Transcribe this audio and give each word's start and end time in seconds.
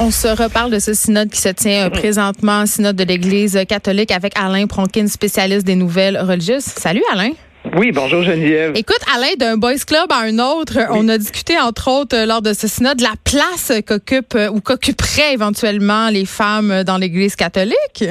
On 0.00 0.12
se 0.12 0.28
reparle 0.28 0.70
de 0.70 0.78
ce 0.78 0.94
synode 0.94 1.28
qui 1.28 1.40
se 1.40 1.48
tient 1.48 1.86
euh, 1.86 1.90
présentement, 1.90 2.66
synode 2.66 2.94
de 2.94 3.02
l'Église 3.02 3.58
catholique 3.68 4.12
avec 4.12 4.32
Alain 4.38 4.68
Pronkin, 4.68 5.08
spécialiste 5.08 5.66
des 5.66 5.74
nouvelles 5.74 6.16
religieuses. 6.16 6.62
Salut 6.62 7.02
Alain. 7.12 7.30
Oui, 7.76 7.90
bonjour 7.90 8.22
Geneviève. 8.22 8.74
Écoute, 8.76 9.00
Alain, 9.12 9.34
d'un 9.36 9.56
boys 9.56 9.74
club 9.84 10.06
à 10.10 10.20
un 10.20 10.38
autre, 10.38 10.78
on 10.92 11.08
a 11.08 11.18
discuté 11.18 11.58
entre 11.58 11.90
autres 11.90 12.16
euh, 12.16 12.26
lors 12.26 12.42
de 12.42 12.52
ce 12.52 12.68
synode 12.68 12.98
de 12.98 13.02
la 13.02 13.14
place 13.24 13.72
qu'occupent 13.84 14.36
euh, 14.36 14.48
ou 14.50 14.60
qu'occuperaient 14.60 15.34
éventuellement 15.34 16.10
les 16.10 16.26
femmes 16.26 16.84
dans 16.84 16.96
l'Église 16.96 17.34
catholique. 17.34 18.04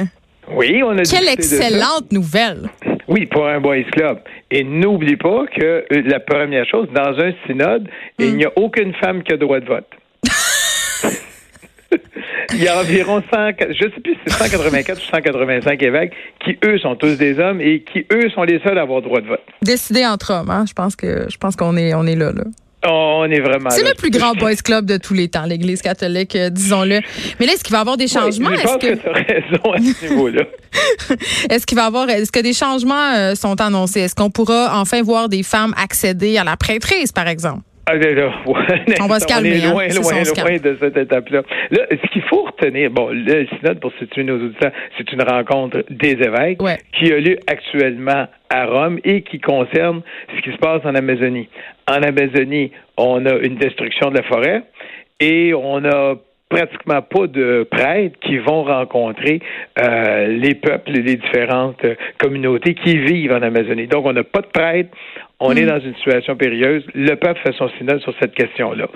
Oui, 0.54 0.82
on 0.84 0.98
a 0.98 1.02
Quelle 1.04 1.28
excellente 1.28 2.12
nouvelle. 2.12 2.68
Oui, 3.08 3.24
pour 3.24 3.46
un 3.46 3.60
boys 3.60 3.84
club. 3.92 4.18
Et 4.50 4.62
n'oublie 4.62 5.16
pas 5.16 5.46
que 5.56 5.86
la 5.90 6.20
première 6.20 6.66
chose, 6.66 6.86
dans 6.94 7.18
un 7.18 7.32
synode, 7.46 7.88
il 8.18 8.36
n'y 8.36 8.44
a 8.44 8.52
aucune 8.56 8.92
femme 8.94 9.22
qui 9.22 9.32
a 9.32 9.38
droit 9.38 9.60
de 9.60 9.66
vote. 9.66 9.88
Il 12.54 12.62
y 12.62 12.68
a 12.68 12.78
environ 12.78 13.22
100, 13.32 13.36
je 13.70 13.84
sais 13.84 14.00
plus 14.02 14.14
si 14.14 14.20
c'est 14.26 14.32
184 14.32 14.98
ou 14.98 15.10
185 15.10 15.82
évêques 15.82 16.12
qui, 16.44 16.56
eux, 16.64 16.78
sont 16.78 16.96
tous 16.96 17.16
des 17.16 17.38
hommes 17.38 17.60
et 17.60 17.82
qui, 17.82 18.06
eux, 18.12 18.28
sont 18.30 18.42
les 18.42 18.60
seuls 18.60 18.78
à 18.78 18.82
avoir 18.82 19.02
droit 19.02 19.20
de 19.20 19.26
vote. 19.26 19.42
Décidé 19.62 20.06
entre 20.06 20.32
hommes, 20.32 20.50
hein? 20.50 20.64
Je 20.66 20.72
pense 20.72 20.96
que 20.96 21.26
je 21.28 21.36
pense 21.36 21.56
qu'on 21.56 21.76
est 21.76 21.94
on 21.94 22.06
est 22.06 22.14
là, 22.14 22.32
là. 22.32 22.44
on 22.90 23.24
est 23.24 23.40
vraiment. 23.40 23.70
C'est 23.70 23.86
le 23.86 23.94
plus 23.94 24.10
grand 24.10 24.32
boys 24.32 24.56
club 24.56 24.86
de 24.86 24.96
tous 24.96 25.14
les 25.14 25.28
temps, 25.28 25.44
l'Église 25.44 25.82
catholique, 25.82 26.36
euh, 26.36 26.50
disons-le. 26.50 27.00
Mais 27.38 27.46
là, 27.46 27.52
est-ce 27.52 27.64
qu'il 27.64 27.72
va 27.72 27.78
y 27.78 27.80
avoir 27.82 27.96
des 27.96 28.08
changements? 28.08 28.50
je 28.54 28.62
pense 28.62 28.76
que, 28.78 28.94
tu 28.94 29.08
as 29.08 29.12
raison 29.12 29.72
à 29.72 29.78
ce 29.78 30.08
niveau-là. 30.08 30.44
est-ce 31.50 31.66
qu'il 31.66 31.76
va 31.76 31.84
y 31.84 31.86
avoir, 31.86 32.08
est-ce 32.08 32.32
que 32.32 32.40
des 32.40 32.54
changements 32.54 33.14
euh, 33.16 33.34
sont 33.34 33.60
annoncés? 33.60 34.00
Est-ce 34.00 34.14
qu'on 34.14 34.30
pourra 34.30 34.80
enfin 34.80 35.02
voir 35.02 35.28
des 35.28 35.42
femmes 35.42 35.74
accéder 35.76 36.38
à 36.38 36.44
la 36.44 36.56
prêtrise, 36.56 37.12
par 37.12 37.28
exemple? 37.28 37.62
Ah, 37.88 37.94
on 39.00 39.06
va 39.06 39.18
se 39.18 39.26
calmer. 39.26 39.50
On 39.50 39.54
est 39.54 39.70
loin, 39.70 39.84
hein? 39.84 39.94
loin, 39.94 40.44
loin 40.44 40.56
de 40.58 40.76
cette 40.78 40.96
étape-là. 40.96 41.42
Là, 41.70 41.86
ce 41.90 42.10
qu'il 42.10 42.22
faut 42.22 42.44
retenir, 42.44 42.90
bon, 42.90 43.08
le 43.10 43.46
synode, 43.46 43.80
pour 43.80 43.92
situer 43.98 44.24
nos 44.24 44.36
auditeurs, 44.36 44.72
c'est 44.96 45.10
une 45.10 45.22
rencontre 45.22 45.84
des 45.88 46.12
évêques 46.12 46.58
qui 46.92 47.12
a 47.12 47.18
lieu 47.18 47.38
actuellement 47.46 48.26
à 48.50 48.66
Rome 48.66 48.98
et 49.04 49.22
qui 49.22 49.40
concerne 49.40 50.02
ce 50.36 50.42
qui 50.42 50.52
se 50.52 50.58
passe 50.58 50.82
en 50.84 50.94
Amazonie. 50.94 51.48
En 51.90 52.02
Amazonie, 52.02 52.72
on 52.98 53.24
a 53.24 53.34
une 53.36 53.56
destruction 53.56 54.10
de 54.10 54.16
la 54.16 54.22
forêt 54.22 54.62
et 55.20 55.54
on 55.54 55.82
a 55.84 56.16
pratiquement 56.48 57.02
pas 57.02 57.26
de 57.26 57.66
prêtres 57.70 58.18
qui 58.20 58.38
vont 58.38 58.64
rencontrer 58.64 59.40
euh, 59.78 60.26
les 60.28 60.54
peuples 60.54 60.96
et 60.96 61.02
les 61.02 61.16
différentes 61.16 61.84
communautés 62.18 62.74
qui 62.74 62.96
vivent 62.98 63.32
en 63.32 63.42
Amazonie. 63.42 63.86
Donc, 63.86 64.06
on 64.06 64.12
n'a 64.12 64.24
pas 64.24 64.40
de 64.40 64.46
prêtres, 64.46 64.90
on 65.40 65.52
est 65.52 65.64
mm. 65.64 65.68
dans 65.68 65.80
une 65.80 65.94
situation 65.96 66.36
périlleuse. 66.36 66.84
Le 66.94 67.14
peuple 67.14 67.40
fait 67.44 67.54
son 67.56 67.68
synode 67.78 68.00
sur 68.00 68.14
cette 68.20 68.34
question-là. 68.34 68.88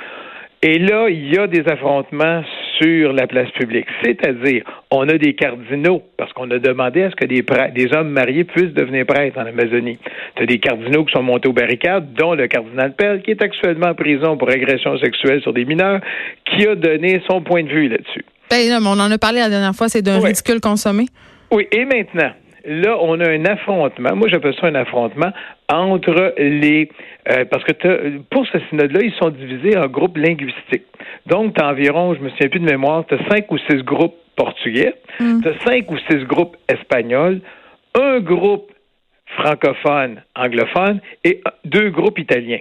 Et 0.64 0.78
là, 0.78 1.08
il 1.08 1.34
y 1.34 1.38
a 1.38 1.48
des 1.48 1.64
affrontements 1.66 2.44
sur 2.80 3.12
la 3.12 3.26
place 3.26 3.50
publique. 3.50 3.86
C'est-à-dire, 4.04 4.62
on 4.92 5.08
a 5.08 5.18
des 5.18 5.34
cardinaux, 5.34 6.02
parce 6.16 6.32
qu'on 6.32 6.48
a 6.52 6.58
demandé 6.60 7.02
à 7.02 7.10
ce 7.10 7.16
que 7.16 7.24
des, 7.24 7.44
des 7.74 7.92
hommes 7.96 8.10
mariés 8.10 8.44
puissent 8.44 8.72
devenir 8.72 9.04
prêtres 9.04 9.38
en 9.38 9.46
Amazonie. 9.46 9.98
Tu 10.36 10.42
as 10.44 10.46
des 10.46 10.58
cardinaux 10.58 11.04
qui 11.04 11.12
sont 11.12 11.22
montés 11.22 11.48
aux 11.48 11.52
barricades, 11.52 12.12
dont 12.14 12.34
le 12.34 12.46
cardinal 12.46 12.94
Pell, 12.94 13.22
qui 13.22 13.32
est 13.32 13.42
actuellement 13.42 13.88
en 13.88 13.94
prison 13.94 14.36
pour 14.36 14.50
agression 14.50 14.96
sexuelle 14.98 15.42
sur 15.42 15.52
des 15.52 15.64
mineurs, 15.64 16.00
qui 16.44 16.66
a 16.68 16.76
donné 16.76 17.20
son 17.28 17.42
point 17.42 17.64
de 17.64 17.68
vue 17.68 17.88
là-dessus. 17.88 18.24
Ben, 18.48 18.86
on 18.86 19.00
en 19.00 19.10
a 19.10 19.18
parlé 19.18 19.40
la 19.40 19.48
dernière 19.48 19.74
fois, 19.74 19.88
c'est 19.88 20.02
d'un 20.02 20.20
ridicule 20.20 20.60
consommé. 20.60 21.06
Oui, 21.50 21.66
et 21.72 21.84
maintenant, 21.84 22.30
là, 22.64 22.96
on 23.00 23.20
a 23.20 23.28
un 23.28 23.44
affrontement. 23.44 24.14
Moi, 24.14 24.28
j'appelle 24.28 24.54
ça 24.60 24.66
un 24.66 24.74
affrontement 24.74 25.32
entre 25.68 26.34
les. 26.38 26.88
Euh, 27.30 27.44
parce 27.44 27.64
que 27.64 28.18
pour 28.30 28.46
ce 28.46 28.58
synode-là, 28.70 29.00
ils 29.02 29.14
sont 29.14 29.30
divisés 29.30 29.76
en 29.76 29.86
groupes 29.86 30.16
linguistiques. 30.16 30.86
Donc, 31.26 31.54
tu 31.54 31.62
as 31.62 31.68
environ, 31.68 32.14
je 32.14 32.20
me 32.20 32.30
souviens 32.30 32.48
plus 32.48 32.60
de 32.60 32.64
mémoire, 32.64 33.04
tu 33.06 33.14
as 33.14 33.28
cinq 33.28 33.50
ou 33.50 33.58
six 33.58 33.82
groupes 33.82 34.16
portugais, 34.36 34.94
mm. 35.20 35.42
tu 35.42 35.48
as 35.48 35.58
cinq 35.60 35.90
ou 35.90 35.98
six 36.10 36.24
groupes 36.24 36.56
espagnols, 36.68 37.40
un 37.94 38.20
groupe 38.20 38.72
francophone, 39.36 40.22
anglophone 40.36 41.00
et 41.24 41.40
deux 41.64 41.90
groupes 41.90 42.18
italiens. 42.18 42.60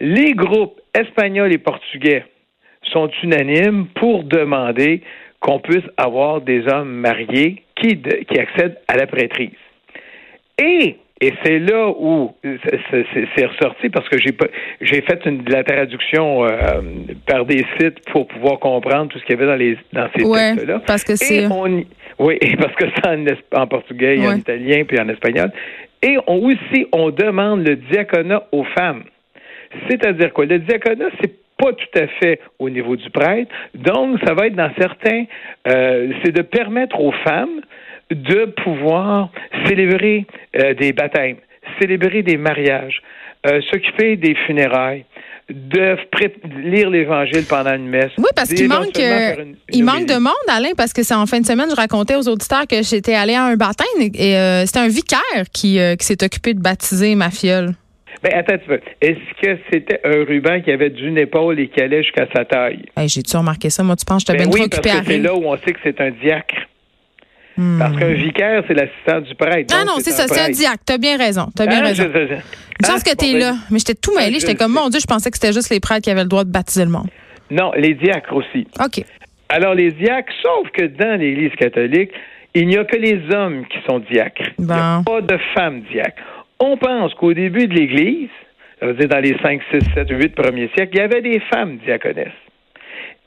Les 0.00 0.32
groupes 0.32 0.80
espagnols 0.94 1.52
et 1.52 1.58
portugais 1.58 2.24
sont 2.92 3.10
unanimes 3.22 3.86
pour 3.94 4.24
demander 4.24 5.02
qu'on 5.44 5.58
puisse 5.58 5.84
avoir 5.98 6.40
des 6.40 6.66
hommes 6.68 6.90
mariés 6.90 7.62
qui, 7.76 8.00
qui 8.00 8.38
accèdent 8.38 8.78
à 8.88 8.96
la 8.96 9.06
prêtrise. 9.06 9.50
Et 10.58 10.96
et 11.20 11.32
c'est 11.44 11.58
là 11.60 11.88
où 11.88 12.34
c'est 12.42 13.46
ressorti 13.46 13.88
parce 13.88 14.08
que 14.08 14.18
j'ai 14.18 15.00
fait 15.02 15.20
une, 15.26 15.42
de 15.42 15.52
la 15.52 15.62
traduction 15.62 16.44
euh, 16.44 16.48
par 17.26 17.46
des 17.46 17.64
sites 17.78 18.00
pour 18.10 18.26
pouvoir 18.26 18.58
comprendre 18.58 19.10
tout 19.10 19.18
ce 19.20 19.24
qu'il 19.24 19.36
y 19.36 19.38
avait 19.38 19.46
dans 19.46 19.54
les 19.54 19.78
dans 19.92 20.08
ces 20.14 20.22
textes-là. 20.24 20.82
Parce 20.86 21.04
que 21.04 21.14
c'est 21.14 21.46
oui, 22.18 22.38
parce 22.58 22.74
que 22.74 22.86
c'est 22.96 23.56
en, 23.56 23.66
portugais, 23.66 24.18
en 24.26 24.36
italien 24.36 24.84
puis 24.86 24.98
en 25.00 25.08
espagnol. 25.08 25.52
Et 26.02 26.18
on, 26.26 26.44
aussi, 26.44 26.86
on 26.92 27.10
demande 27.10 27.66
le 27.66 27.76
diaconat 27.76 28.42
aux 28.52 28.64
femmes. 28.76 29.04
C'est-à-dire 29.88 30.32
quoi? 30.32 30.46
Le 30.46 30.58
diaconat, 30.58 31.10
c'est 31.20 31.32
pas 31.64 31.72
tout 31.72 31.98
à 31.98 32.06
fait 32.20 32.40
au 32.58 32.68
niveau 32.68 32.96
du 32.96 33.08
prêtre. 33.10 33.50
Donc, 33.74 34.18
ça 34.24 34.34
va 34.34 34.46
être 34.46 34.56
dans 34.56 34.70
certains, 34.78 35.24
euh, 35.68 36.12
c'est 36.22 36.32
de 36.32 36.42
permettre 36.42 37.00
aux 37.00 37.12
femmes 37.24 37.60
de 38.10 38.46
pouvoir 38.62 39.30
célébrer 39.66 40.26
euh, 40.56 40.74
des 40.74 40.92
baptêmes, 40.92 41.36
célébrer 41.80 42.22
des 42.22 42.36
mariages, 42.36 43.00
euh, 43.46 43.60
s'occuper 43.70 44.16
des 44.16 44.34
funérailles, 44.46 45.04
de 45.48 45.96
lire 46.64 46.90
l'Évangile 46.90 47.44
pendant 47.48 47.74
une 47.74 47.88
messe. 47.88 48.12
Oui, 48.18 48.30
parce 48.36 48.52
qu'il 48.52 48.68
manque, 48.68 48.98
il 49.72 49.84
manque 49.84 50.06
de 50.06 50.18
monde, 50.18 50.48
Alain, 50.48 50.72
parce 50.76 50.92
que 50.92 51.02
c'est 51.02 51.14
en 51.14 51.26
fin 51.26 51.40
de 51.40 51.46
semaine, 51.46 51.68
je 51.70 51.76
racontais 51.76 52.16
aux 52.16 52.28
auditeurs 52.28 52.66
que 52.66 52.82
j'étais 52.82 53.14
allé 53.14 53.34
à 53.34 53.44
un 53.44 53.56
baptême 53.56 53.86
et, 54.00 54.64
c'était 54.66 54.80
un 54.80 54.88
vicaire 54.88 55.44
qui, 55.52 55.78
qui 55.98 56.06
s'est 56.06 56.22
occupé 56.24 56.54
de 56.54 56.60
baptiser 56.60 57.14
ma 57.14 57.30
fiole. 57.30 57.74
Ben, 58.24 58.32
attends 58.38 58.56
tu 58.56 58.72
Est-ce 59.02 59.42
que 59.42 59.60
c'était 59.70 60.00
un 60.02 60.24
ruban 60.24 60.62
qui 60.62 60.70
avait 60.70 60.88
d'une 60.88 61.18
épaule 61.18 61.60
et 61.60 61.68
qui 61.68 61.78
allait 61.82 62.02
jusqu'à 62.02 62.26
sa 62.34 62.46
taille? 62.46 62.86
J'ai-tu 62.96 63.36
remarqué 63.36 63.68
ça? 63.68 63.82
Moi, 63.82 63.96
tu 63.96 64.06
penses 64.06 64.24
que 64.24 64.32
j'étais 64.32 64.44
ben 64.44 64.50
bien 64.50 64.62
oui, 64.62 64.70
trop 64.70 64.80
parce 64.80 65.00
que 65.00 65.06
c'est 65.06 65.18
là 65.18 65.34
où 65.34 65.44
on 65.44 65.58
sait 65.58 65.74
que 65.74 65.80
c'est 65.84 66.00
un 66.00 66.10
diacre. 66.10 66.54
Hmm. 67.58 67.78
Parce 67.78 67.96
qu'un 67.98 68.14
vicaire, 68.14 68.64
c'est 68.66 68.72
l'assistant 68.72 69.20
du 69.20 69.34
prêtre. 69.34 69.74
Ah 69.78 69.84
non, 69.84 69.96
c'est 69.98 70.10
ça, 70.10 70.26
c'est 70.26 70.40
un 70.40 70.48
diacre. 70.48 70.82
T'as 70.86 70.96
bien 70.96 71.18
raison. 71.18 71.48
T'as 71.54 71.66
bien 71.66 71.80
ah, 71.82 71.88
raison. 71.88 72.04
Je, 72.04 72.18
je, 72.18 72.34
je 72.82 72.88
pense 72.88 73.02
que 73.02 73.14
t'es 73.14 73.38
là. 73.38 73.56
Mais 73.70 73.78
j'étais 73.78 73.94
tout 73.94 74.16
mêlé. 74.16 74.40
J'étais 74.40 74.54
comme, 74.54 74.72
mon 74.72 74.88
Dieu, 74.88 75.00
je 75.00 75.06
pensais 75.06 75.30
que 75.30 75.36
c'était 75.36 75.52
juste 75.52 75.68
les 75.68 75.80
prêtres 75.80 76.04
qui 76.04 76.10
avaient 76.10 76.22
le 76.22 76.28
droit 76.28 76.44
de 76.44 76.50
baptiser 76.50 76.86
le 76.86 76.90
monde. 76.90 77.08
Non, 77.50 77.72
les 77.76 77.92
diacres 77.92 78.34
aussi. 78.34 78.66
OK. 78.82 79.04
Alors, 79.50 79.74
les 79.74 79.92
diacres, 79.92 80.32
sauf 80.42 80.70
que 80.70 80.86
dans 80.86 81.20
l'Église 81.20 81.52
catholique, 81.58 82.10
il 82.54 82.68
n'y 82.68 82.78
a 82.78 82.84
que 82.84 82.96
les 82.96 83.20
hommes 83.34 83.66
qui 83.66 83.78
sont 83.86 83.98
diacres. 83.98 84.50
Il 84.58 84.64
n'y 84.64 84.72
a 84.72 85.02
pas 85.04 85.20
de 85.20 85.38
femmes 85.54 85.82
diacres. 85.92 86.22
On 86.60 86.76
pense 86.76 87.14
qu'au 87.14 87.34
début 87.34 87.66
de 87.66 87.74
l'Église, 87.74 88.30
ça 88.80 88.86
veut 88.86 88.94
dire 88.94 89.08
dans 89.08 89.20
les 89.20 89.36
5, 89.42 89.60
6, 89.72 89.78
7, 89.94 90.08
8 90.10 90.34
premiers 90.34 90.70
siècles, 90.76 90.90
il 90.94 90.98
y 90.98 91.02
avait 91.02 91.22
des 91.22 91.40
femmes 91.52 91.78
diaconesses. 91.84 92.28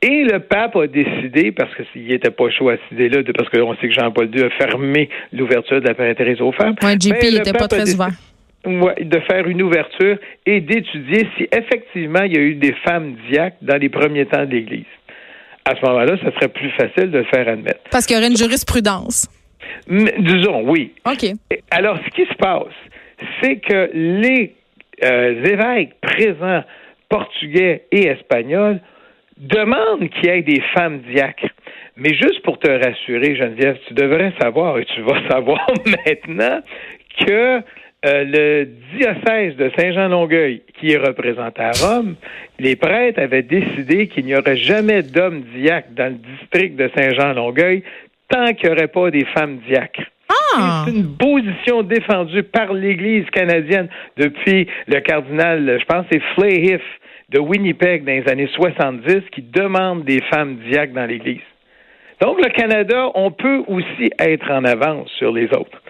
Et 0.01 0.23
le 0.23 0.39
pape 0.39 0.75
a 0.75 0.85
décidé, 0.85 1.51
parce 1.51 1.71
qu'il 1.73 2.05
n'était 2.07 2.29
pas 2.29 2.49
chaud 2.51 2.69
à 2.69 2.77
cette 2.77 2.91
idée-là, 2.91 3.23
parce 3.35 3.49
qu'on 3.49 3.75
sait 3.77 3.87
que 3.87 3.93
Jean-Paul 3.93 4.29
II 4.33 4.43
a 4.43 4.49
fermé 4.51 5.09
l'ouverture 5.33 5.81
de 5.81 5.87
la 5.87 5.95
prêtrise 5.95 6.39
aux 6.39 6.51
femmes. 6.51 6.75
Oui, 6.83 6.93
JP 6.99 7.23
n'était 7.33 7.53
pas 7.53 7.67
très 7.67 7.93
ouvert. 7.93 8.11
de 8.65 9.19
faire 9.21 9.47
une 9.47 9.61
ouverture 9.61 10.17
et 10.45 10.61
d'étudier 10.61 11.27
si 11.37 11.47
effectivement 11.51 12.23
il 12.23 12.35
y 12.35 12.37
a 12.37 12.41
eu 12.41 12.55
des 12.55 12.73
femmes 12.85 13.15
diacres 13.29 13.57
dans 13.61 13.77
les 13.77 13.89
premiers 13.89 14.25
temps 14.25 14.45
de 14.45 14.51
l'Église. 14.51 14.85
À 15.65 15.75
ce 15.75 15.85
moment-là, 15.85 16.15
ça 16.23 16.31
serait 16.35 16.49
plus 16.49 16.69
facile 16.71 17.09
de 17.11 17.19
le 17.19 17.23
faire 17.25 17.47
admettre. 17.47 17.79
Parce 17.89 18.05
qu'il 18.05 18.15
y 18.15 18.19
aurait 18.19 18.29
une 18.29 18.37
jurisprudence. 18.37 19.27
disons, 19.89 20.69
oui. 20.69 20.93
OK. 21.05 21.25
Alors, 21.71 21.97
ce 22.05 22.09
qui 22.11 22.29
se 22.29 22.35
passe, 22.35 22.73
c'est 23.41 23.57
que 23.57 23.89
les 23.93 24.53
euh, 25.03 25.43
évêques 25.43 25.99
présents, 26.01 26.63
portugais 27.09 27.83
et 27.91 28.07
espagnols, 28.07 28.79
demandent 29.37 30.09
qu'il 30.09 30.25
y 30.25 30.29
ait 30.29 30.41
des 30.41 30.61
femmes 30.73 30.99
diacres. 30.99 31.49
Mais 31.95 32.13
juste 32.13 32.41
pour 32.43 32.59
te 32.59 32.69
rassurer, 32.69 33.35
Geneviève, 33.35 33.77
tu 33.87 33.93
devrais 33.93 34.33
savoir, 34.39 34.77
et 34.77 34.85
tu 34.85 35.01
vas 35.01 35.27
savoir 35.29 35.67
maintenant, 35.85 36.61
que 37.25 37.61
euh, 38.05 38.23
le 38.23 38.67
diocèse 38.95 39.55
de 39.55 39.71
Saint-Jean-Longueuil, 39.75 40.61
qui 40.79 40.91
est 40.91 40.97
représenté 40.97 41.61
à 41.61 41.71
Rome, 41.71 42.15
les 42.59 42.75
prêtres 42.75 43.19
avaient 43.19 43.41
décidé 43.41 44.07
qu'il 44.07 44.25
n'y 44.25 44.35
aurait 44.35 44.57
jamais 44.57 45.01
d'hommes 45.01 45.41
diacres 45.55 45.89
dans 45.91 46.13
le 46.13 46.19
district 46.37 46.75
de 46.75 46.89
Saint-Jean-Longueuil 46.95 47.83
tant 48.29 48.53
qu'il 48.53 48.69
n'y 48.69 48.75
aurait 48.75 48.87
pas 48.87 49.09
des 49.09 49.25
femmes 49.25 49.59
diacres. 49.67 50.03
Ah! 50.53 50.85
C'est 50.85 50.93
une 50.93 51.15
position 51.15 51.83
défendue 51.83 52.43
par 52.43 52.73
l'Église 52.73 53.25
canadienne 53.31 53.87
depuis 54.17 54.67
le 54.87 54.99
cardinal, 54.99 55.77
je 55.79 55.85
pense, 55.85 56.05
c'est 56.11 56.21
Flayhiff 56.35 56.81
de 57.29 57.39
Winnipeg 57.39 58.05
dans 58.05 58.13
les 58.13 58.31
années 58.31 58.49
70 58.53 59.29
qui 59.31 59.41
demande 59.41 60.05
des 60.05 60.21
femmes 60.31 60.57
diacres 60.69 60.93
dans 60.93 61.05
l'Église. 61.05 61.41
Donc, 62.21 62.43
le 62.43 62.49
Canada, 62.49 63.11
on 63.15 63.31
peut 63.31 63.63
aussi 63.67 64.09
être 64.19 64.49
en 64.49 64.63
avance 64.63 65.09
sur 65.17 65.31
les 65.31 65.45
autres. 65.47 65.81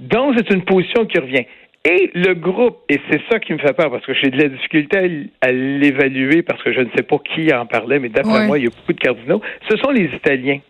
Donc, 0.00 0.34
c'est 0.36 0.50
une 0.52 0.64
position 0.64 1.04
qui 1.04 1.18
revient. 1.18 1.44
Et 1.84 2.10
le 2.14 2.34
groupe, 2.34 2.78
et 2.88 3.00
c'est 3.10 3.20
ça 3.30 3.38
qui 3.38 3.52
me 3.54 3.58
fait 3.58 3.72
peur, 3.72 3.90
parce 3.90 4.04
que 4.04 4.12
j'ai 4.12 4.30
de 4.30 4.36
la 4.36 4.48
difficulté 4.48 5.30
à, 5.40 5.50
l'évaluer, 5.50 6.42
parce 6.42 6.62
que 6.62 6.72
je 6.72 6.80
ne 6.80 6.90
sais 6.94 7.02
pas 7.02 7.18
qui 7.18 7.52
en 7.54 7.66
parlait, 7.66 7.98
mais 7.98 8.10
d'après 8.10 8.46
moi, 8.46 8.58
il 8.58 8.64
y 8.64 8.66
a 8.66 8.70
beaucoup 8.70 8.92
de 8.92 9.00
cardinaux, 9.00 9.40
ce 9.68 9.76
sont 9.78 9.90
les 9.90 10.10
Italiens 10.14 10.60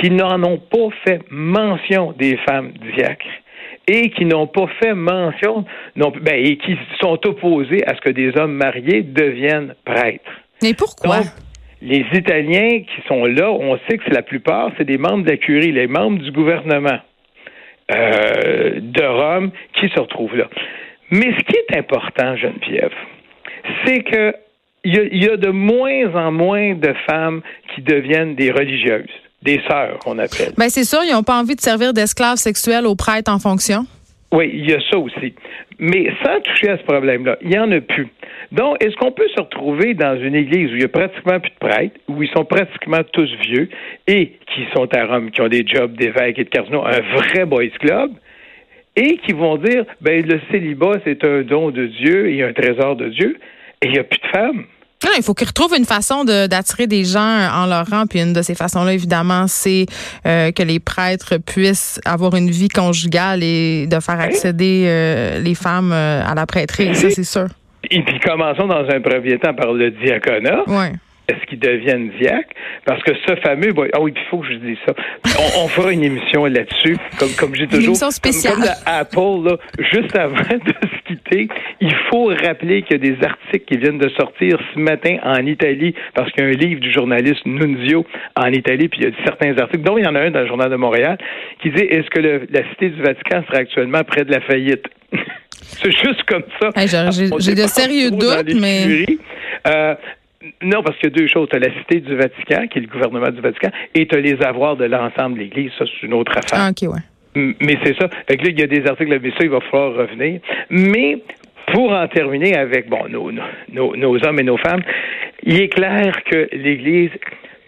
qui 0.00 0.10
n'en 0.10 0.42
ont 0.42 0.58
pas 0.58 0.88
fait 1.04 1.20
mention 1.30 2.12
des 2.12 2.36
femmes 2.48 2.72
diacres 2.94 3.26
et 3.88 4.10
qui 4.10 4.24
n'ont 4.24 4.46
pas 4.46 4.68
fait 4.80 4.94
mention, 4.94 5.64
non, 5.96 6.12
ben, 6.20 6.34
et 6.34 6.56
qui 6.56 6.78
sont 7.00 7.18
opposés 7.26 7.84
à 7.86 7.96
ce 7.96 8.00
que 8.00 8.10
des 8.10 8.36
hommes 8.36 8.54
mariés 8.54 9.02
deviennent 9.02 9.74
prêtres. 9.84 10.30
Mais 10.62 10.74
pourquoi? 10.74 11.22
les 11.82 12.06
Italiens 12.12 12.80
qui 12.80 13.08
sont 13.08 13.24
là, 13.26 13.50
on 13.50 13.76
sait 13.88 13.98
que 13.98 14.10
la 14.10 14.22
plupart, 14.22 14.70
c'est 14.78 14.84
des 14.84 14.98
membres 14.98 15.24
de 15.24 15.30
la 15.30 15.36
curie, 15.36 15.72
les 15.72 15.88
membres 15.88 16.22
du 16.22 16.30
gouvernement 16.30 16.98
euh, 17.90 18.78
de 18.80 19.04
Rome 19.04 19.50
qui 19.74 19.88
se 19.88 20.00
retrouvent 20.00 20.36
là. 20.36 20.48
Mais 21.10 21.32
ce 21.36 21.44
qui 21.44 21.56
est 21.56 21.76
important, 21.76 22.36
Geneviève, 22.36 22.94
c'est 23.84 24.02
que 24.04 24.34
il 24.84 25.22
y, 25.22 25.28
a 25.28 25.36
de 25.36 25.50
moins 25.50 26.12
en 26.16 26.32
moins 26.32 26.74
de 26.74 26.92
femmes 27.08 27.42
qui 27.72 27.82
deviennent 27.82 28.34
des 28.34 28.50
religieuses, 28.50 29.14
des 29.42 29.60
sœurs, 29.68 29.98
qu'on 29.98 30.18
appelle. 30.18 30.52
Ben 30.56 30.68
c'est 30.68 30.84
sûr, 30.84 31.00
ils 31.04 31.12
n'ont 31.12 31.22
pas 31.22 31.40
envie 31.40 31.56
de 31.56 31.60
servir 31.60 31.92
d'esclaves 31.92 32.36
sexuels 32.36 32.86
aux 32.86 32.94
prêtres 32.94 33.30
en 33.32 33.38
fonction. 33.38 33.86
Oui, 34.32 34.50
il 34.54 34.70
y 34.70 34.72
a 34.72 34.80
ça 34.90 34.98
aussi. 34.98 35.34
Mais 35.78 36.10
sans 36.24 36.40
toucher 36.40 36.70
à 36.70 36.78
ce 36.78 36.82
problème-là, 36.84 37.36
il 37.42 37.48
n'y 37.48 37.58
en 37.58 37.70
a 37.70 37.80
plus. 37.80 38.08
Donc, 38.50 38.82
est-ce 38.82 38.96
qu'on 38.96 39.12
peut 39.12 39.28
se 39.34 39.40
retrouver 39.40 39.94
dans 39.94 40.18
une 40.18 40.34
église 40.34 40.70
où 40.70 40.74
il 40.74 40.78
n'y 40.78 40.84
a 40.84 40.88
pratiquement 40.88 41.40
plus 41.40 41.50
de 41.50 41.58
prêtres, 41.58 42.00
où 42.08 42.22
ils 42.22 42.30
sont 42.30 42.44
pratiquement 42.44 43.02
tous 43.12 43.28
vieux 43.42 43.68
et 44.06 44.32
qui 44.54 44.64
sont 44.74 44.88
à 44.94 45.06
Rome, 45.06 45.30
qui 45.30 45.40
ont 45.40 45.48
des 45.48 45.66
jobs 45.66 45.94
d'évêques 45.96 46.38
et 46.38 46.44
de 46.44 46.50
cardinaux, 46.50 46.84
un 46.84 47.00
vrai 47.16 47.44
boys 47.44 47.68
club, 47.80 48.12
et 48.96 49.16
qui 49.18 49.32
vont 49.32 49.56
dire, 49.56 49.84
ben, 50.00 50.24
le 50.24 50.40
célibat, 50.50 51.00
c'est 51.04 51.24
un 51.24 51.42
don 51.42 51.70
de 51.70 51.86
Dieu 51.86 52.30
et 52.30 52.42
un 52.42 52.52
trésor 52.52 52.96
de 52.96 53.08
Dieu, 53.08 53.38
et 53.80 53.86
il 53.86 53.92
n'y 53.92 53.98
a 53.98 54.04
plus 54.04 54.20
de 54.20 54.26
femmes? 54.28 54.64
Non, 55.04 55.10
il 55.16 55.22
faut 55.22 55.34
qu'ils 55.34 55.48
retrouvent 55.48 55.74
une 55.76 55.84
façon 55.84 56.24
d'attirer 56.24 56.86
des 56.86 57.04
gens 57.04 57.20
en 57.52 57.66
leur 57.66 57.86
rang. 57.86 58.06
Puis 58.06 58.20
une 58.20 58.32
de 58.32 58.42
ces 58.42 58.54
façons-là, 58.54 58.92
évidemment, 58.92 59.46
c'est 59.46 59.86
euh, 60.26 60.52
que 60.52 60.62
les 60.62 60.80
prêtres 60.80 61.38
puissent 61.38 62.00
avoir 62.04 62.34
une 62.34 62.50
vie 62.50 62.68
conjugale 62.68 63.42
et 63.42 63.86
de 63.86 64.00
faire 64.00 64.20
accéder 64.20 64.84
euh, 64.86 65.38
les 65.38 65.54
femmes 65.54 65.92
euh, 65.92 66.22
à 66.24 66.34
la 66.34 66.46
prêtrise. 66.46 66.96
Ça, 66.98 67.10
c'est 67.10 67.24
sûr. 67.24 67.46
Et 67.90 68.02
puis 68.02 68.20
commençons 68.20 68.66
dans 68.66 68.88
un 68.88 69.00
premier 69.00 69.38
temps 69.38 69.54
par 69.54 69.72
le 69.72 69.90
diaconat. 69.90 70.62
Ouais 70.68 70.92
est-ce 71.28 71.46
qu'ils 71.46 71.58
deviennent 71.58 72.10
diacres? 72.18 72.50
Parce 72.84 73.02
que 73.02 73.12
ce 73.26 73.36
fameux, 73.36 73.72
ah 73.92 74.00
oui, 74.00 74.12
il 74.14 74.28
faut 74.28 74.38
que 74.38 74.48
je 74.48 74.54
dise 74.54 74.76
ça. 74.86 74.94
On, 75.58 75.68
fera 75.68 75.92
une 75.92 76.04
émission 76.04 76.44
là-dessus, 76.46 76.96
comme, 77.18 77.30
comme 77.38 77.54
j'ai 77.54 77.66
toujours. 77.66 77.80
Une 77.80 77.86
émission 77.90 78.10
spéciale. 78.10 78.54
Comme, 78.56 78.72
Apple, 78.86 79.48
là, 79.48 79.56
juste 79.92 80.16
avant 80.16 80.34
de 80.34 80.72
se 80.72 81.02
quitter, 81.06 81.48
il 81.80 81.94
faut 82.10 82.26
rappeler 82.26 82.82
qu'il 82.82 82.92
y 82.92 83.10
a 83.10 83.14
des 83.14 83.24
articles 83.24 83.64
qui 83.66 83.78
viennent 83.78 83.98
de 83.98 84.08
sortir 84.10 84.58
ce 84.74 84.78
matin 84.78 85.18
en 85.22 85.46
Italie, 85.46 85.94
parce 86.14 86.30
qu'il 86.32 86.44
y 86.44 86.46
a 86.46 86.50
un 86.50 86.52
livre 86.52 86.80
du 86.80 86.92
journaliste 86.92 87.46
Nunzio 87.46 88.04
en 88.36 88.48
Italie, 88.48 88.88
puis 88.88 89.00
il 89.02 89.08
y 89.08 89.12
a 89.12 89.24
certains 89.24 89.56
articles, 89.58 89.84
dont 89.84 89.98
il 89.98 90.04
y 90.04 90.08
en 90.08 90.14
a 90.14 90.20
un 90.20 90.30
dans 90.30 90.40
le 90.40 90.46
Journal 90.46 90.70
de 90.70 90.76
Montréal, 90.76 91.18
qui 91.62 91.70
dit 91.70 91.82
est-ce 91.82 92.10
que 92.10 92.20
la 92.20 92.68
cité 92.70 92.90
du 92.90 93.02
Vatican 93.02 93.42
sera 93.46 93.58
actuellement 93.58 94.02
près 94.04 94.24
de 94.24 94.32
la 94.32 94.40
faillite? 94.40 94.84
C'est 95.62 95.92
juste 95.92 96.22
comme 96.24 96.44
ça. 96.60 96.70
j'ai 97.38 97.54
de 97.54 97.66
sérieux 97.66 98.10
doutes, 98.10 98.54
mais. 98.60 99.06
Euh, 99.66 99.94
non, 100.62 100.82
parce 100.82 100.96
qu'il 100.98 101.10
y 101.10 101.12
a 101.12 101.16
deux 101.16 101.26
choses. 101.26 101.48
Tu 101.50 101.56
as 101.56 101.60
la 101.60 101.72
cité 101.78 102.00
du 102.00 102.16
Vatican, 102.16 102.66
qui 102.68 102.78
est 102.78 102.82
le 102.82 102.88
gouvernement 102.88 103.30
du 103.30 103.40
Vatican, 103.40 103.70
et 103.94 104.06
tu 104.06 104.16
as 104.16 104.20
les 104.20 104.42
avoirs 104.42 104.76
de 104.76 104.84
l'ensemble 104.84 105.36
de 105.36 105.40
l'Église. 105.44 105.70
Ça, 105.78 105.84
c'est 105.86 106.06
une 106.06 106.14
autre 106.14 106.32
affaire. 106.36 106.58
Ah, 106.60 106.70
OK, 106.70 106.88
ouais. 106.88 107.00
Mais 107.34 107.78
c'est 107.84 107.96
ça. 107.98 108.08
Fait 108.28 108.36
que 108.36 108.44
là, 108.44 108.50
il 108.50 108.60
y 108.60 108.62
a 108.62 108.66
des 108.66 108.86
articles, 108.86 109.18
mais 109.22 109.30
ça, 109.30 109.38
il 109.40 109.50
va 109.50 109.60
falloir 109.60 109.94
revenir. 109.94 110.40
Mais 110.70 111.18
pour 111.72 111.92
en 111.92 112.06
terminer 112.08 112.56
avec 112.56 112.88
bon 112.88 113.08
nos, 113.08 113.30
nos, 113.72 113.96
nos 113.96 114.26
hommes 114.26 114.40
et 114.40 114.42
nos 114.42 114.58
femmes, 114.58 114.82
il 115.42 115.60
est 115.60 115.68
clair 115.68 116.22
que 116.24 116.48
l'Église 116.52 117.10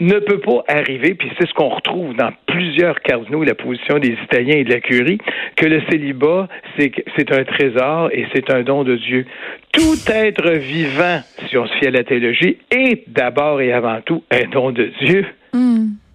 ne 0.00 0.18
peut 0.18 0.40
pas 0.40 0.64
arriver, 0.68 1.14
puis 1.14 1.30
c'est 1.38 1.48
ce 1.48 1.54
qu'on 1.54 1.68
retrouve 1.68 2.14
dans 2.16 2.30
plusieurs 2.46 3.00
cardinaux, 3.00 3.42
la 3.44 3.54
position 3.54 3.98
des 3.98 4.16
Italiens 4.24 4.56
et 4.56 4.64
de 4.64 4.70
la 4.70 4.80
Curie, 4.80 5.18
que 5.56 5.66
le 5.66 5.80
célibat, 5.90 6.48
c'est 6.78 7.32
un 7.32 7.44
trésor 7.44 8.10
et 8.12 8.26
c'est 8.34 8.50
un 8.50 8.62
don 8.62 8.84
de 8.84 8.96
Dieu. 8.96 9.26
Tout 9.72 9.98
être 10.08 10.50
vivant, 10.50 11.20
si 11.48 11.56
on 11.56 11.66
se 11.66 11.74
fie 11.74 11.86
à 11.86 11.90
la 11.90 12.04
théologie, 12.04 12.58
est 12.70 13.08
d'abord 13.08 13.60
et 13.60 13.72
avant 13.72 14.00
tout 14.02 14.22
un 14.30 14.48
don 14.50 14.70
de 14.70 14.90
Dieu. 15.00 15.26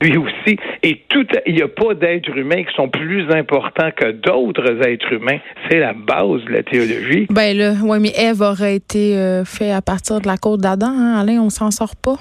Lui 0.02 0.18
aussi. 0.18 0.58
Et 0.84 1.02
tout, 1.10 1.26
il 1.46 1.56
n'y 1.56 1.62
a 1.62 1.68
pas 1.68 1.94
d'êtres 1.94 2.38
humains 2.38 2.64
qui 2.64 2.74
sont 2.76 2.88
plus 2.88 3.30
importants 3.31 3.90
que 3.96 4.12
d'autres 4.12 4.86
êtres 4.86 5.12
humains. 5.12 5.40
C'est 5.70 5.80
la 5.80 5.94
base 5.94 6.44
de 6.46 6.52
la 6.52 6.64
théologie. 6.64 7.28
Ben 7.30 7.58
là, 7.58 7.74
oui, 7.84 8.00
mais 8.00 8.12
Ève 8.18 8.42
aurait 8.42 8.76
été 8.76 9.18
euh, 9.18 9.44
fait 9.44 9.72
à 9.72 9.81
partir 9.81 10.22
de 10.22 10.28
la 10.28 10.38
côte 10.38 10.62
d'Adam. 10.62 10.88
Hein? 10.88 11.20
Alain, 11.20 11.40
on 11.42 11.50
s'en 11.50 11.72
sort 11.72 11.96
pas. 11.96 12.16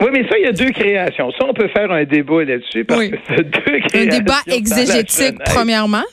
Oui, 0.00 0.06
mais 0.12 0.22
ça, 0.28 0.38
il 0.38 0.44
y 0.44 0.48
a 0.48 0.52
deux 0.52 0.70
créations. 0.70 1.30
Ça, 1.32 1.44
on 1.48 1.54
peut 1.54 1.68
faire 1.68 1.90
un 1.90 2.04
débat 2.04 2.44
là-dessus 2.44 2.84
parce 2.84 3.08
que 3.08 3.16
c'est 3.28 3.42
deux 3.42 3.80
créations. 3.80 4.00
Un 4.00 4.18
débat 4.18 4.40
exégétique, 4.46 5.38
premièrement. 5.44 6.04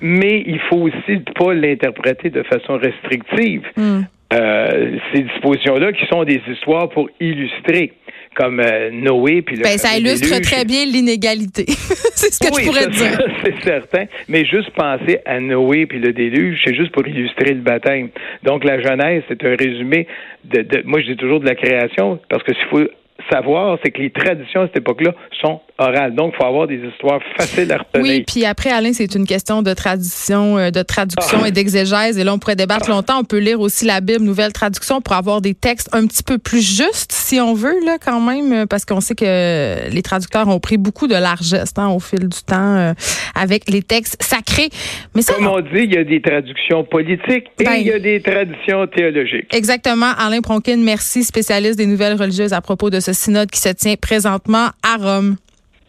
Mais 0.00 0.42
il 0.46 0.60
faut 0.68 0.88
aussi 0.88 1.20
pas 1.34 1.54
l'interpréter 1.54 2.30
de 2.30 2.42
façon 2.42 2.76
restrictive. 2.76 3.62
Hmm. 3.76 4.02
Euh, 4.32 4.96
ces 5.12 5.22
dispositions-là 5.22 5.92
qui 5.92 6.06
sont 6.06 6.24
des 6.24 6.40
histoires 6.50 6.88
pour 6.88 7.08
illustrer 7.20 7.92
comme 8.34 8.58
euh, 8.58 8.90
Noé 8.90 9.42
puis 9.42 9.56
le 9.56 9.62
ben, 9.62 9.78
ça 9.78 9.96
illustre 9.96 10.40
très 10.40 10.64
bien 10.64 10.84
l'inégalité. 10.86 11.66
c'est 11.68 12.32
ce 12.32 12.40
que 12.40 12.46
je 12.46 12.66
pourrais 12.66 12.88
dire. 12.88 13.18
C'est 13.44 13.62
certain, 13.62 14.06
mais 14.28 14.44
juste 14.44 14.70
penser 14.70 15.20
à 15.24 15.38
Noé 15.38 15.86
puis 15.86 16.00
le 16.00 16.12
déluge, 16.12 16.60
c'est 16.64 16.74
juste 16.74 16.90
pour 16.90 17.06
illustrer 17.06 17.54
le 17.54 17.60
baptême. 17.60 18.08
Donc 18.42 18.64
la 18.64 18.80
Genèse, 18.80 19.22
c'est 19.28 19.44
un 19.44 19.54
résumé 19.54 20.08
de, 20.44 20.62
de 20.62 20.82
moi 20.84 21.00
je 21.00 21.12
dis 21.12 21.16
toujours 21.16 21.40
de 21.40 21.46
la 21.46 21.54
création 21.54 22.18
parce 22.28 22.42
que 22.42 22.54
s'il 22.54 22.66
faut 22.70 22.88
savoir, 23.30 23.78
c'est 23.82 23.90
que 23.90 24.00
les 24.00 24.10
traditions 24.10 24.62
à 24.62 24.66
cette 24.66 24.78
époque-là 24.78 25.14
sont 25.40 25.60
orales. 25.78 26.14
Donc, 26.14 26.32
il 26.34 26.36
faut 26.36 26.46
avoir 26.46 26.66
des 26.66 26.76
histoires 26.76 27.20
faciles 27.36 27.70
à 27.72 27.78
retenir. 27.78 28.02
Oui, 28.02 28.24
puis 28.26 28.44
après, 28.44 28.70
Alain, 28.70 28.92
c'est 28.92 29.14
une 29.14 29.26
question 29.26 29.62
de 29.62 29.72
tradition, 29.74 30.58
euh, 30.58 30.70
de 30.70 30.82
traduction 30.82 31.40
ah. 31.42 31.48
et 31.48 31.50
d'exégèse. 31.50 32.18
Et 32.18 32.24
là, 32.24 32.34
on 32.34 32.38
pourrait 32.38 32.56
débattre 32.56 32.88
longtemps. 32.88 33.20
On 33.20 33.24
peut 33.24 33.38
lire 33.38 33.60
aussi 33.60 33.84
la 33.84 34.00
Bible, 34.00 34.24
nouvelle 34.24 34.52
traduction, 34.52 35.00
pour 35.00 35.14
avoir 35.14 35.40
des 35.40 35.54
textes 35.54 35.88
un 35.92 36.06
petit 36.06 36.22
peu 36.22 36.38
plus 36.38 36.62
justes, 36.62 37.12
si 37.12 37.40
on 37.40 37.54
veut, 37.54 37.84
là, 37.84 37.98
quand 38.04 38.20
même, 38.20 38.66
parce 38.66 38.84
qu'on 38.84 39.00
sait 39.00 39.14
que 39.14 39.90
les 39.90 40.02
traducteurs 40.02 40.48
ont 40.48 40.60
pris 40.60 40.76
beaucoup 40.76 41.06
de 41.06 41.14
largesse 41.14 41.72
hein, 41.76 41.88
au 41.88 42.00
fil 42.00 42.28
du 42.28 42.42
temps 42.46 42.76
euh, 42.76 42.92
avec 43.34 43.68
les 43.68 43.82
textes 43.82 44.22
sacrés. 44.22 44.68
Mais 45.14 45.22
ça, 45.22 45.34
Comme 45.34 45.46
on 45.46 45.60
dit, 45.60 45.84
il 45.84 45.94
y 45.94 45.98
a 45.98 46.04
des 46.04 46.20
traductions 46.20 46.84
politiques 46.84 47.50
et 47.58 47.64
ben, 47.64 47.74
il 47.74 47.86
y 47.86 47.92
a 47.92 47.98
des 47.98 48.20
traditions 48.20 48.86
théologiques. 48.86 49.54
Exactement. 49.54 50.12
Alain 50.18 50.40
Pronkin, 50.40 50.76
merci, 50.78 51.24
spécialiste 51.24 51.78
des 51.78 51.86
nouvelles 51.86 52.16
religieuses 52.16 52.52
à 52.52 52.60
propos 52.60 52.90
de 52.90 53.00
ce 53.00 53.12
synode 53.12 53.50
qui 53.50 53.60
se 53.60 53.70
tient 53.70 53.94
présentement 53.96 54.68
à 54.82 54.96
Rome. 54.98 55.36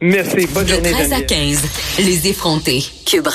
Merci. 0.01 0.47
Bonne 0.47 0.67
journée. 0.67 0.91
13 0.91 1.13
à 1.13 1.21
15, 1.21 1.59
les 1.99 2.27
effrontés. 2.27 2.83
Cube 3.05 3.27